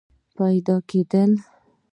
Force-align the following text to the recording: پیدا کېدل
پیدا 0.37 0.75
کېدل 0.89 1.31